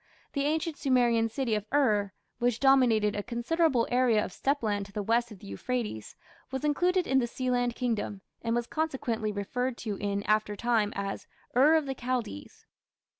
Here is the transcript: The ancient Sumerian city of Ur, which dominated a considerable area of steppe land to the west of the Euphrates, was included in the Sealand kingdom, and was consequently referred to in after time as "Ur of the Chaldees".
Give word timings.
The 0.33 0.45
ancient 0.45 0.77
Sumerian 0.77 1.29
city 1.29 1.53
of 1.53 1.67
Ur, 1.71 2.11
which 2.39 2.59
dominated 2.59 3.15
a 3.15 3.21
considerable 3.21 3.87
area 3.91 4.25
of 4.25 4.33
steppe 4.33 4.63
land 4.63 4.87
to 4.87 4.91
the 4.91 5.03
west 5.03 5.31
of 5.31 5.37
the 5.37 5.45
Euphrates, 5.45 6.15
was 6.49 6.63
included 6.65 7.05
in 7.05 7.19
the 7.19 7.27
Sealand 7.27 7.75
kingdom, 7.75 8.21
and 8.41 8.55
was 8.55 8.65
consequently 8.65 9.31
referred 9.31 9.77
to 9.85 9.97
in 9.97 10.23
after 10.23 10.55
time 10.55 10.91
as 10.95 11.27
"Ur 11.55 11.75
of 11.75 11.85
the 11.85 11.93
Chaldees". 11.93 12.65